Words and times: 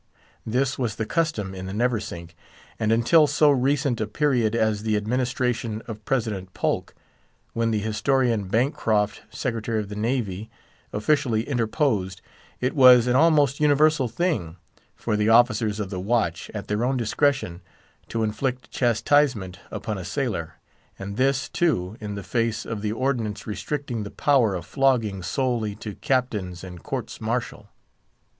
This 0.47 0.79
was 0.79 0.95
the 0.95 1.05
custom 1.05 1.53
in 1.53 1.67
the 1.67 1.73
Neversink. 1.73 2.33
And 2.79 2.91
until 2.91 3.27
so 3.27 3.51
recent 3.51 4.01
a 4.01 4.07
period 4.07 4.55
as 4.55 4.81
the 4.81 4.97
administration 4.97 5.83
of 5.85 6.03
President 6.05 6.55
Polk, 6.55 6.95
when 7.53 7.69
the 7.69 7.77
historian 7.77 8.45
Bancroft, 8.47 9.21
Secretary 9.29 9.79
of 9.79 9.89
the 9.89 9.95
Navy, 9.95 10.49
officially 10.91 11.47
interposed, 11.47 12.19
it 12.59 12.73
was 12.75 13.05
an 13.05 13.15
almost 13.15 13.59
universal 13.59 14.07
thing 14.07 14.55
for 14.95 15.15
the 15.15 15.29
officers 15.29 15.79
of 15.79 15.91
the 15.91 15.99
watch, 15.99 16.49
at 16.51 16.67
their 16.67 16.83
own 16.83 16.97
discretion, 16.97 17.61
to 18.07 18.23
inflict 18.23 18.71
chastisement 18.71 19.59
upon 19.69 19.99
a 19.99 20.03
sailor, 20.03 20.55
and 20.97 21.15
this, 21.15 21.47
too, 21.47 21.95
in 22.01 22.15
the 22.15 22.23
face 22.23 22.65
of 22.65 22.81
the 22.81 22.91
ordinance 22.91 23.45
restricting 23.45 24.01
the 24.01 24.09
power 24.09 24.55
of 24.55 24.65
flogging 24.65 25.21
solely 25.21 25.75
to 25.75 25.93
Captains 25.93 26.63
and 26.63 26.81
Courts 26.81 27.21
Martial. 27.21 27.69